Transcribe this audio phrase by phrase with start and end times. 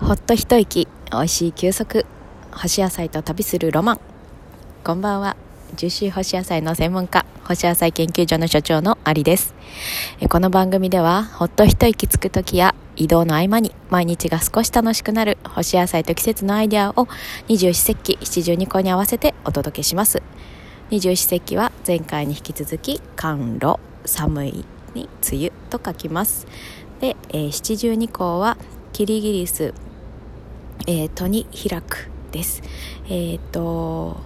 [0.00, 0.86] ほっと一息。
[1.10, 2.06] 美味しい休息。
[2.52, 4.00] 干し野菜と旅するロマン。
[4.84, 5.36] こんばんは。
[5.74, 9.54] ジューシー干し野菜の専門家干し野菜研究所の所長のアリです。
[10.30, 17.08] この番組ではほっと一息つく時や移動の合間に毎日が少し楽しくなる干し野菜と季節のアイデアを
[17.48, 20.22] 二十四節気七十二個に合わせてお届けします。
[20.90, 23.74] 二十四節気は前回に引き続き寒露
[24.06, 26.46] 寒いに梅雨と書きます。
[27.00, 28.56] で、えー、七十二項は
[28.92, 29.74] キリギリス
[30.88, 32.62] えー、戸に開くです。
[33.10, 34.16] えっ、ー、と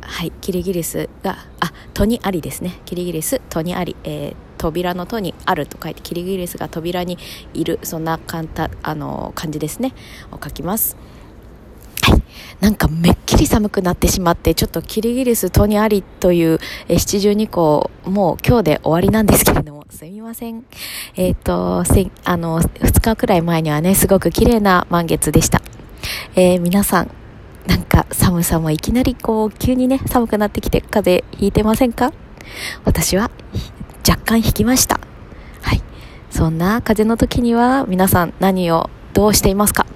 [0.00, 2.80] はい、キリギリスが、あ、戸にありですね。
[2.84, 7.16] キリギリス、戸にあり、えー、扉の戸にあると書いて、キリギリスが扉に
[7.54, 9.94] いる、そんな簡単、あの、感じですね。
[10.32, 10.96] を書きます。
[12.60, 16.58] なんかめっきり寒くなってしまって、ちょっとキリギリス戸にありという、
[16.88, 20.64] え七十二項、もう今日で終わりなんですけれども、すみません。
[21.16, 25.60] えっ、ー、と、せあの、2日くらい前にはね、すごく綺麗な満月でした。
[26.34, 27.10] えー、皆さん、
[27.66, 32.12] なんか寒さもいきなりこう、急にね、寒くなってきて風邪ひいてませんか？
[32.84, 33.30] 私は
[34.08, 35.00] 若干引きました。
[35.62, 35.82] はい。
[36.30, 39.86] そんな風邪の時には皆さん何をどうしていますか？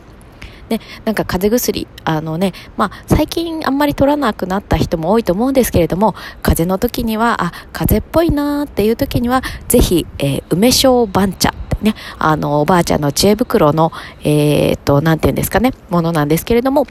[0.69, 11.53] ね、なんか風邪薬、あのね、まあ、最近あんまり取らなくなった人も多いと思うんですけれども、風邪の時には、あ、風邪っぽいなーっていう時には、ぜひ、えー、梅小番茶。
[11.83, 13.93] ね、あの、おばあちゃんの知恵袋の、
[14.25, 16.87] えー、っと、なんていうんですかね、ものなんですけれども、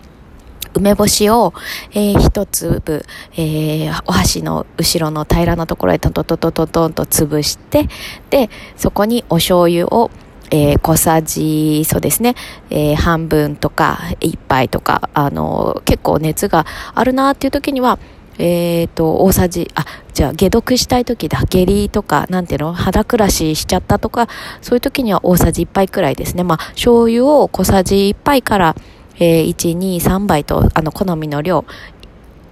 [0.76, 1.54] 梅干しを、
[1.92, 7.88] えー、一粒、えー、お箸の後ろの平らなところへトントントントントンと潰して、
[8.30, 10.12] で、そこにお醤油を
[10.52, 12.36] えー、小さじ、そうですね、
[12.70, 18.00] えー、半分とか、一杯とか、あの、結構熱があるなっていう時には、
[18.38, 24.28] えっ、と、大さじ、あ、じゃあ、解毒したい時だ、下痢とか、なんていうの、肌暮らししちゃったとか、
[24.62, 26.44] そういう時には大さじ1杯くらいですね。
[26.44, 28.76] まあ、醤油を小さじ1杯から、
[29.18, 31.64] えー、1、2、3杯と、あの、好みの量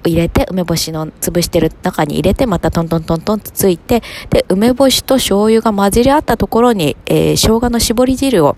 [0.10, 8.56] 入れて、梅干しの潰してる中に入れて、またトントントントンとついて、で、梅干しと醤油が混じり合ったところに、えー、生姜の絞り汁を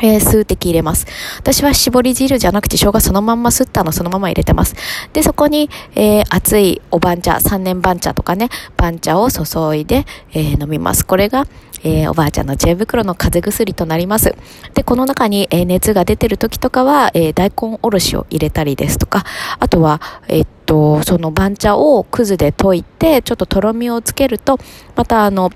[0.00, 1.06] えー、数滴入れます。
[1.38, 4.76] 私は絞り汁じゃなくて生姜そのまんますったのそのまま入れてます。
[5.12, 9.44] で、そこに、えー、熱いお番茶、三年番茶とかね、番茶を注
[9.76, 11.04] いで、えー、飲みます。
[11.04, 11.46] これが、
[11.82, 14.34] えー、おばあちゃんの知恵袋の風邪薬となります。
[14.74, 19.24] で、この中に、えー、熱が出てる時とかは、えー、大根おろしを入れたりですとか、
[19.58, 24.58] あとは、えっと、その番茶をくずで溶いて、ちょっととろみをつけると、
[24.94, 25.50] またあの、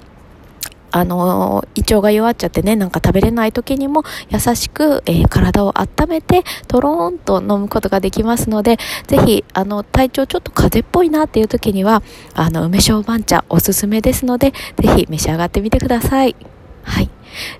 [0.91, 12.03] あの、胃腸が弱っちゃってね、なんか食べれない時にも優しく、えー、体を温めて、とろーんと飲むことができますので、ぜひ、あの、体調ちょっと風邪っぽいなっていう時には、
[12.35, 16.37] あの、梅小番茶おすすめですので、ぜひ召し上がってみてください。
[16.83, 17.11] はい。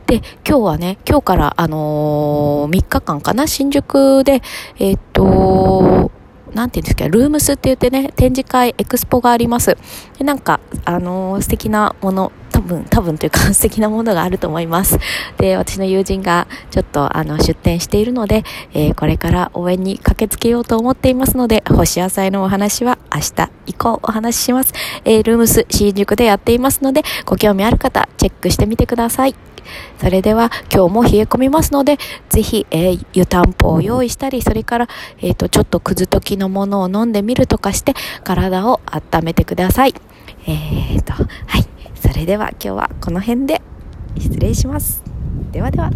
[0.07, 4.43] で、今日はね、今日から、あのー、3日間かな、新宿で、
[4.79, 6.12] えー、っと、
[6.55, 9.77] なんていうんですか、ルームスって言ってね、展示会、エクスポがあります。
[10.19, 14.99] でなんか、あのー、素敵なもの、分、多分というか 素敵なものがあると思います。
[15.39, 24.73] で、私の友人がちょっとあの出店しているので、えー、これから応援に駆けつけようと思っていますので、干し野菜のお話は明日以降お話しします。
[25.05, 29.35] えー、ルームス新宿でやっていますので、ご興味ある方、チェックしてみてください。
[29.99, 31.99] それでは今日も冷え込みますので、
[32.29, 37.95] ぜひ、えー、湯たんぽを用意したり、それから、えっ、ー、と、ちょっとくず時のものを飲んでみるとかして、
[38.25, 39.95] 体を温めてください。
[40.47, 41.23] えっ、と、は
[41.59, 41.72] い。
[42.23, 43.61] れでは今日はこの辺で
[44.17, 45.03] 失礼します。
[45.51, 45.91] ではでは。